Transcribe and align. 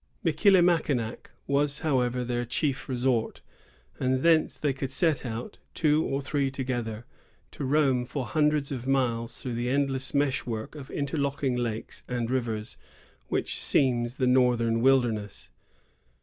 Michilimackinac 0.23 1.29
was, 1.45 1.81
however, 1.81 2.23
their 2.23 2.43
chief 2.43 2.89
resort; 2.89 3.41
and 3.99 4.23
thence 4.23 4.57
they 4.57 4.73
would 4.81 4.91
set 4.91 5.27
out, 5.27 5.59
two 5.75 6.03
or 6.03 6.23
three 6.23 6.49
together, 6.49 7.05
to 7.51 7.63
roam 7.63 8.03
for 8.03 8.25
hundreds 8.25 8.71
of 8.71 8.87
miles 8.87 9.39
through 9.39 9.53
the 9.53 9.69
endless 9.69 10.11
mesh 10.15 10.43
work 10.43 10.73
of 10.73 10.89
inter 10.89 11.17
locking 11.19 11.55
lakes 11.55 12.01
and 12.07 12.31
rivers, 12.31 12.77
which 13.27 13.59
seams 13.61 14.15
the 14.15 14.25
northern 14.25 14.81
wilderness. 14.81 15.51